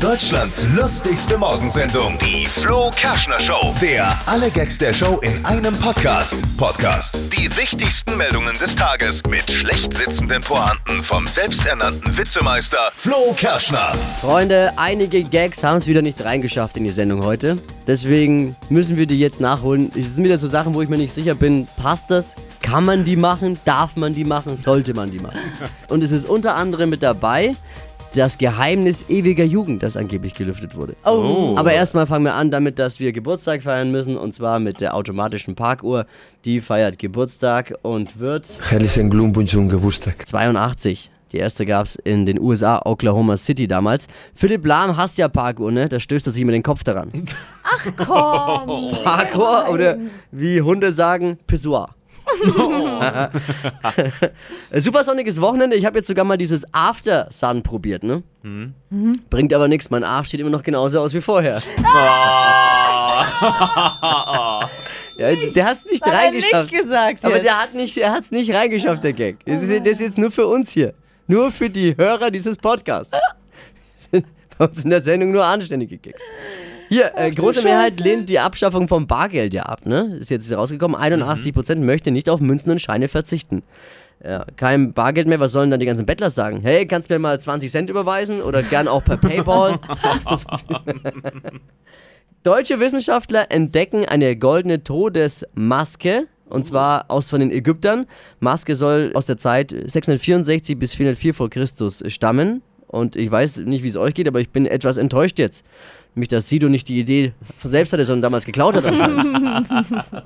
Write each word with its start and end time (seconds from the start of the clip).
Deutschlands 0.00 0.66
lustigste 0.74 1.36
Morgensendung, 1.36 2.16
die 2.16 2.46
Flo 2.46 2.90
Kerschner 2.96 3.38
Show. 3.38 3.74
Der 3.82 4.18
alle 4.24 4.50
Gags 4.50 4.78
der 4.78 4.94
Show 4.94 5.20
in 5.20 5.44
einem 5.44 5.74
Podcast. 5.76 6.42
Podcast. 6.56 7.20
Die 7.36 7.54
wichtigsten 7.54 8.16
Meldungen 8.16 8.56
des 8.58 8.74
Tages 8.74 9.22
mit 9.28 9.50
schlecht 9.50 9.92
sitzenden 9.92 10.40
Pointen 10.40 11.02
vom 11.02 11.26
selbsternannten 11.26 12.16
Witzemeister 12.16 12.90
Flo 12.94 13.34
Kerschner. 13.36 13.92
Freunde, 14.22 14.72
einige 14.76 15.22
Gags 15.22 15.62
haben 15.62 15.80
es 15.80 15.86
wieder 15.86 16.00
nicht 16.00 16.24
reingeschafft 16.24 16.78
in 16.78 16.84
die 16.84 16.92
Sendung 16.92 17.22
heute. 17.22 17.58
Deswegen 17.86 18.56
müssen 18.70 18.96
wir 18.96 19.04
die 19.04 19.18
jetzt 19.18 19.38
nachholen. 19.38 19.92
Es 19.94 20.14
sind 20.14 20.24
wieder 20.24 20.38
so 20.38 20.48
Sachen, 20.48 20.72
wo 20.72 20.80
ich 20.80 20.88
mir 20.88 20.96
nicht 20.96 21.12
sicher 21.12 21.34
bin, 21.34 21.68
passt 21.76 22.10
das? 22.10 22.36
Kann 22.62 22.86
man 22.86 23.04
die 23.04 23.16
machen? 23.16 23.58
Darf 23.66 23.96
man 23.96 24.14
die 24.14 24.24
machen? 24.24 24.56
Sollte 24.56 24.94
man 24.94 25.10
die 25.10 25.18
machen? 25.18 25.40
Und 25.88 26.02
es 26.02 26.10
ist 26.10 26.24
unter 26.24 26.54
anderem 26.54 26.88
mit 26.88 27.02
dabei 27.02 27.54
das 28.14 28.38
Geheimnis 28.38 29.04
ewiger 29.08 29.44
Jugend, 29.44 29.82
das 29.82 29.96
angeblich 29.96 30.34
gelüftet 30.34 30.76
wurde. 30.76 30.94
Oh. 31.04 31.54
Aber 31.56 31.72
erstmal 31.72 32.06
fangen 32.06 32.24
wir 32.24 32.34
an 32.34 32.50
damit, 32.50 32.78
dass 32.78 33.00
wir 33.00 33.12
Geburtstag 33.12 33.62
feiern 33.62 33.90
müssen 33.90 34.16
und 34.16 34.34
zwar 34.34 34.58
mit 34.58 34.80
der 34.80 34.94
automatischen 34.94 35.54
Parkuhr. 35.54 36.06
Die 36.44 36.60
feiert 36.60 36.98
Geburtstag 36.98 37.74
und 37.82 38.18
wird 38.18 38.48
Herzlichen 38.68 39.10
Glückwunsch 39.10 39.52
zum 39.52 39.68
Geburtstag. 39.68 40.26
82. 40.26 41.10
Die 41.32 41.36
erste 41.36 41.64
gab 41.64 41.86
es 41.86 41.94
in 41.94 42.26
den 42.26 42.40
USA, 42.40 42.82
Oklahoma 42.84 43.36
City 43.36 43.68
damals. 43.68 44.08
Philipp 44.34 44.66
Lahm 44.66 44.96
hasst 44.96 45.16
ja 45.18 45.28
Parkuhr, 45.28 45.70
ne? 45.70 45.88
Da 45.88 46.00
stößt 46.00 46.26
er 46.26 46.32
sich 46.32 46.42
immer 46.42 46.52
den 46.52 46.64
Kopf 46.64 46.82
daran. 46.82 47.12
Komm. 47.96 48.90
Parkour 49.04 49.68
oder 49.70 49.96
wie 50.32 50.60
Hunde 50.60 50.92
sagen, 50.92 51.38
Pissoir. 51.46 51.94
Super 54.80 55.04
sonniges 55.04 55.40
Wochenende. 55.40 55.76
Ich 55.76 55.84
habe 55.84 55.98
jetzt 55.98 56.06
sogar 56.08 56.24
mal 56.24 56.36
dieses 56.36 56.64
After 56.72 57.26
Sun 57.30 57.62
probiert, 57.62 58.02
ne? 58.02 58.22
Bringt 59.30 59.52
aber 59.52 59.68
nichts. 59.68 59.90
Mein 59.90 60.04
Arsch 60.04 60.28
sieht 60.30 60.40
immer 60.40 60.50
noch 60.50 60.62
genauso 60.62 61.00
aus 61.00 61.12
wie 61.14 61.20
vorher. 61.20 61.60
ja, 65.18 65.34
der 65.54 65.64
hat's 65.66 65.84
nicht 65.84 66.04
Hat 66.04 66.12
er 66.12 66.18
reingeschafft. 66.18 66.70
nicht 66.72 66.82
gesagt 66.82 67.24
aber 67.24 67.34
jetzt. 67.34 67.44
der 67.44 67.60
hat 67.60 67.74
nicht, 67.74 67.96
er 67.98 68.12
hat's 68.12 68.30
nicht 68.30 68.52
reingeschafft, 68.52 69.04
der 69.04 69.12
Gag. 69.12 69.44
Das 69.44 69.62
ist, 69.62 69.80
das 69.80 69.92
ist 69.92 70.00
jetzt 70.00 70.18
nur 70.18 70.30
für 70.30 70.46
uns 70.46 70.70
hier. 70.70 70.94
Nur 71.26 71.52
für 71.52 71.68
die 71.70 71.96
Hörer 71.96 72.30
dieses 72.30 72.56
Podcasts. 72.56 73.16
Bei 74.58 74.64
uns 74.66 74.84
in 74.84 74.90
der 74.90 75.00
Sendung 75.00 75.32
nur 75.32 75.44
anständige 75.44 75.96
Gags. 75.98 76.22
Hier, 76.90 77.12
äh, 77.14 77.30
große 77.30 77.62
Mehrheit 77.62 78.00
lehnt 78.00 78.28
die 78.28 78.40
Abschaffung 78.40 78.88
vom 78.88 79.06
Bargeld 79.06 79.54
ja 79.54 79.62
ab, 79.62 79.86
ne? 79.86 80.16
Ist 80.18 80.28
jetzt 80.28 80.52
rausgekommen. 80.52 80.96
81% 80.96 81.84
möchte 81.84 82.10
nicht 82.10 82.28
auf 82.28 82.40
Münzen 82.40 82.72
und 82.72 82.82
Scheine 82.82 83.06
verzichten. 83.06 83.62
Ja, 84.24 84.44
kein 84.56 84.92
Bargeld 84.92 85.28
mehr, 85.28 85.38
was 85.38 85.52
sollen 85.52 85.70
dann 85.70 85.78
die 85.78 85.86
ganzen 85.86 86.04
Bettler 86.04 86.30
sagen? 86.30 86.60
Hey, 86.62 86.86
kannst 86.88 87.08
du 87.08 87.14
mir 87.14 87.20
mal 87.20 87.40
20 87.40 87.70
Cent 87.70 87.88
überweisen 87.88 88.42
oder 88.42 88.64
gern 88.64 88.88
auch 88.88 89.04
per 89.04 89.16
Paypal? 89.18 89.78
Deutsche 92.42 92.80
Wissenschaftler 92.80 93.46
entdecken 93.50 94.04
eine 94.06 94.36
goldene 94.36 94.82
Todesmaske. 94.82 96.26
Und 96.48 96.66
zwar 96.66 97.04
aus 97.08 97.30
von 97.30 97.38
den 97.38 97.52
Ägyptern. 97.52 98.06
Maske 98.40 98.74
soll 98.74 99.12
aus 99.14 99.26
der 99.26 99.36
Zeit 99.36 99.70
664 99.70 100.76
bis 100.76 100.94
404 100.94 101.34
vor 101.34 101.48
Christus 101.48 102.02
stammen. 102.08 102.62
Und 102.90 103.14
ich 103.16 103.30
weiß 103.30 103.58
nicht, 103.58 103.84
wie 103.84 103.88
es 103.88 103.96
euch 103.96 104.14
geht, 104.14 104.26
aber 104.26 104.40
ich 104.40 104.50
bin 104.50 104.66
etwas 104.66 104.96
enttäuscht 104.96 105.38
jetzt. 105.38 105.64
Nämlich, 106.14 106.28
dass 106.28 106.48
Sido 106.48 106.68
nicht 106.68 106.88
die 106.88 106.98
Idee 106.98 107.32
von 107.56 107.70
selbst 107.70 107.92
hatte, 107.92 108.04
sondern 108.04 108.22
damals 108.22 108.44
geklaut 108.44 108.74
hat 108.74 108.84
anscheinend. 108.84 109.68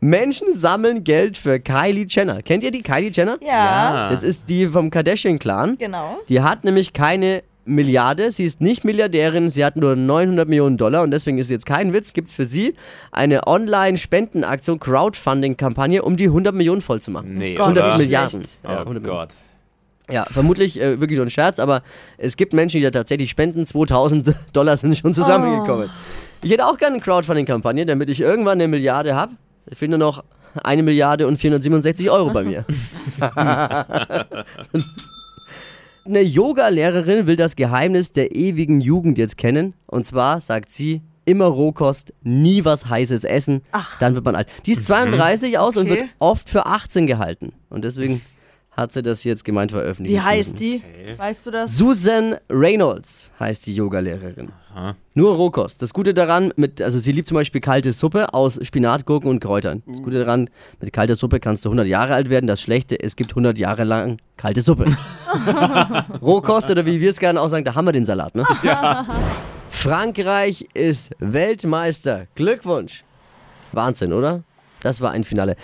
Menschen 0.00 0.52
sammeln 0.52 1.02
Geld 1.04 1.36
für 1.38 1.58
Kylie 1.58 2.06
Jenner. 2.08 2.42
Kennt 2.42 2.62
ihr 2.62 2.70
die 2.70 2.82
Kylie 2.82 3.10
Jenner? 3.10 3.38
Ja, 3.40 4.10
Das 4.10 4.22
ist 4.22 4.48
die 4.50 4.66
vom 4.68 4.90
Kardashian-Clan. 4.90 5.76
genau. 5.78 6.18
Die 6.28 6.42
hat 6.42 6.64
nämlich 6.64 6.92
keine 6.92 7.42
Milliarde, 7.64 8.30
sie 8.30 8.44
ist 8.44 8.60
nicht 8.60 8.84
Milliardärin, 8.84 9.50
sie 9.50 9.64
hat 9.64 9.76
nur 9.76 9.96
900 9.96 10.48
Millionen 10.48 10.76
Dollar 10.76 11.02
und 11.02 11.10
deswegen 11.10 11.38
ist 11.38 11.50
jetzt 11.50 11.66
kein 11.66 11.92
Witz, 11.92 12.12
gibt 12.12 12.28
es 12.28 12.34
für 12.34 12.44
sie 12.46 12.74
eine 13.10 13.46
Online-Spendenaktion, 13.46 14.78
Crowdfunding-Kampagne, 14.78 16.02
um 16.02 16.16
die 16.16 16.26
100 16.26 16.54
Millionen 16.54 16.80
voll 16.80 17.00
zu 17.00 17.10
machen. 17.10 17.36
Nee, 17.36 17.58
100 17.58 17.84
oder? 17.84 17.98
Milliarden. 17.98 18.42
Oh 18.62 18.68
Ja, 18.68 18.78
100 18.82 19.02
Millionen. 19.02 19.18
Gott. 19.20 19.34
Ja, 20.10 20.24
vermutlich 20.24 20.80
äh, 20.80 21.00
wirklich 21.00 21.16
nur 21.16 21.26
ein 21.26 21.30
Scherz, 21.30 21.58
aber 21.58 21.82
es 22.16 22.36
gibt 22.36 22.52
Menschen, 22.52 22.78
die 22.78 22.84
da 22.84 22.90
tatsächlich 22.90 23.30
spenden. 23.30 23.66
2000 23.66 24.34
Dollar 24.52 24.76
sind 24.76 24.96
schon 24.96 25.14
zusammengekommen. 25.14 25.90
Ich 26.42 26.50
hätte 26.50 26.66
auch 26.66 26.76
gerne 26.78 26.94
eine 26.96 27.02
Crowdfunding-Kampagne, 27.02 27.86
damit 27.86 28.08
ich 28.10 28.20
irgendwann 28.20 28.52
eine 28.60 28.68
Milliarde 28.68 29.14
habe. 29.16 29.32
Ich 29.68 29.78
finde 29.78 29.98
noch 29.98 30.22
eine 30.62 30.82
Milliarde 30.82 31.26
und 31.26 31.38
467 31.40 32.10
Euro 32.10 32.30
bei 32.30 32.44
mir. 32.44 32.64
Eine 36.04 36.20
Yoga-Lehrerin 36.20 37.26
will 37.26 37.34
das 37.36 37.56
Geheimnis 37.56 38.12
der 38.12 38.34
ewigen 38.34 38.80
Jugend 38.80 39.18
jetzt 39.18 39.36
kennen. 39.36 39.74
Und 39.86 40.06
zwar 40.06 40.40
sagt 40.40 40.70
sie, 40.70 41.02
immer 41.24 41.46
Rohkost, 41.46 42.14
nie 42.22 42.64
was 42.64 42.88
Heißes 42.88 43.24
essen, 43.24 43.62
dann 43.98 44.14
wird 44.14 44.24
man 44.24 44.36
alt. 44.36 44.46
Die 44.66 44.72
ist 44.72 44.86
32 44.86 45.58
aus 45.58 45.76
und 45.76 45.90
Okay. 45.90 46.02
wird 46.02 46.10
oft 46.20 46.48
für 46.48 46.64
18 46.66 47.08
gehalten. 47.08 47.52
Und 47.68 47.84
deswegen 47.84 48.22
hat 48.76 48.92
sie 48.92 49.02
das 49.02 49.24
jetzt 49.24 49.44
gemeint 49.44 49.72
veröffentlicht. 49.72 50.14
Wie 50.14 50.20
heißt 50.20 50.60
die? 50.60 50.82
Weißt 51.16 51.46
du 51.46 51.50
das? 51.50 51.76
Susan 51.76 52.36
Reynolds 52.50 53.30
heißt 53.40 53.66
die 53.66 53.74
Yogalehrerin. 53.74 54.52
Nur 55.14 55.34
Rohkost. 55.34 55.80
Das 55.80 55.94
Gute 55.94 56.12
daran, 56.12 56.52
mit, 56.56 56.82
also 56.82 56.98
sie 56.98 57.10
liebt 57.12 57.26
zum 57.28 57.36
Beispiel 57.36 57.62
kalte 57.62 57.94
Suppe 57.94 58.34
aus 58.34 58.60
Spinat, 58.62 59.06
Gurken 59.06 59.30
und 59.30 59.40
Kräutern. 59.40 59.82
Das 59.86 60.02
Gute 60.02 60.18
daran, 60.18 60.50
mit 60.80 60.92
kalter 60.92 61.16
Suppe 61.16 61.40
kannst 61.40 61.64
du 61.64 61.70
100 61.70 61.86
Jahre 61.86 62.14
alt 62.14 62.28
werden. 62.28 62.46
Das 62.46 62.60
Schlechte, 62.60 63.00
es 63.00 63.16
gibt 63.16 63.30
100 63.30 63.56
Jahre 63.56 63.84
lang 63.84 64.18
kalte 64.36 64.60
Suppe. 64.60 64.84
Rohkost 66.20 66.70
oder 66.70 66.84
wie 66.84 67.00
wir 67.00 67.08
es 67.08 67.18
gerne 67.18 67.40
auch 67.40 67.48
sagen, 67.48 67.64
da 67.64 67.74
haben 67.74 67.86
wir 67.86 67.92
den 67.92 68.04
Salat, 68.04 68.34
ne? 68.34 68.44
Frankreich 69.70 70.68
ist 70.74 71.12
Weltmeister. 71.18 72.26
Glückwunsch. 72.34 73.04
Wahnsinn, 73.72 74.12
oder? 74.12 74.42
Das 74.86 75.00
war 75.00 75.10
ein 75.10 75.24
Finale. 75.24 75.56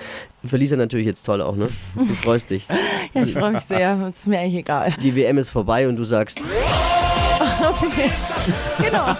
Für 0.44 0.56
Lisa 0.56 0.74
natürlich 0.74 1.06
jetzt 1.06 1.22
toll 1.22 1.40
auch, 1.42 1.54
ne? 1.54 1.68
Du 1.94 2.12
freust 2.14 2.50
dich. 2.50 2.66
Ja, 3.14 3.22
ich 3.22 3.34
freue 3.34 3.52
mich 3.52 3.62
sehr. 3.62 4.08
Ist 4.08 4.26
mir 4.26 4.40
eigentlich 4.40 4.56
egal. 4.56 4.92
Die 5.00 5.14
WM 5.14 5.38
ist 5.38 5.50
vorbei 5.50 5.86
und 5.86 5.94
du 5.94 6.02
sagst, 6.02 6.40
Genau. 8.78 9.16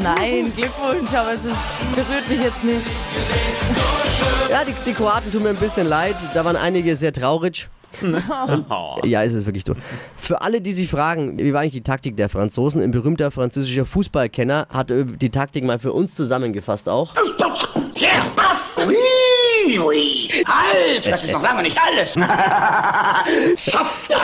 Nein, 0.00 0.52
Glückwunsch, 0.54 1.12
aber 1.12 1.32
es 1.32 1.44
ist, 1.44 1.56
berührt 1.96 2.28
mich 2.28 2.40
jetzt 2.40 2.62
nicht. 2.62 2.86
Ja, 4.48 4.64
die, 4.64 4.74
die 4.86 4.92
Kroaten 4.92 5.32
tun 5.32 5.42
mir 5.42 5.48
ein 5.48 5.56
bisschen 5.56 5.88
leid. 5.88 6.14
Da 6.34 6.44
waren 6.44 6.56
einige 6.56 6.94
sehr 6.94 7.12
traurig. 7.12 7.68
ja, 9.04 9.22
ist 9.22 9.34
es 9.34 9.46
wirklich 9.46 9.64
so. 9.66 9.74
Für 10.16 10.42
alle, 10.42 10.60
die 10.60 10.72
sich 10.72 10.90
fragen, 10.90 11.38
wie 11.38 11.52
war 11.52 11.60
eigentlich 11.60 11.72
die 11.74 11.82
Taktik 11.82 12.16
der 12.16 12.28
Franzosen? 12.28 12.82
Ein 12.82 12.90
berühmter 12.90 13.30
französischer 13.30 13.84
Fußballkenner 13.84 14.68
hat 14.70 14.90
äh, 14.90 15.04
die 15.04 15.30
Taktik 15.30 15.64
mal 15.64 15.78
für 15.78 15.92
uns 15.92 16.14
zusammengefasst 16.14 16.88
auch. 16.88 17.14
Ja? 17.96 18.10
Ui. 18.78 20.28
Halt, 20.46 21.06
das 21.06 21.24
ist 21.24 21.32
noch 21.32 21.42
lange 21.42 21.62
nicht 21.62 21.78
alles. 21.78 22.14
Schaff, 23.58 24.08
ja. 24.08 24.18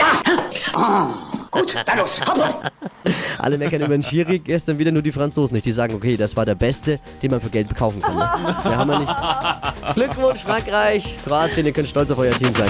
Oh, 0.75 1.13
gut, 1.51 1.75
dann 1.85 1.97
los, 1.97 2.19
hopp. 2.27 2.61
Alle 3.37 3.57
meckern 3.57 3.81
über 3.81 3.95
den 3.95 4.03
Schiri, 4.03 4.39
gestern 4.39 4.77
wieder 4.77 4.91
nur 4.91 5.01
die 5.01 5.11
Franzosen 5.11 5.55
nicht. 5.55 5.65
Die 5.65 5.71
sagen, 5.71 5.93
okay, 5.95 6.17
das 6.17 6.35
war 6.35 6.45
der 6.45 6.55
Beste, 6.55 6.99
den 7.21 7.31
man 7.31 7.41
für 7.41 7.49
Geld 7.49 7.73
kaufen 7.75 8.01
kann. 8.01 8.17
Wir 8.17 8.77
haben 8.77 8.89
wir 8.89 8.99
nicht. 8.99 9.15
Glückwunsch, 9.93 10.39
Frankreich, 10.39 11.15
Kroatien, 11.25 11.65
ihr 11.65 11.71
könnt 11.71 11.87
stolz 11.87 12.11
auf 12.11 12.17
euer 12.17 12.33
Team 12.33 12.53
sein. 12.53 12.69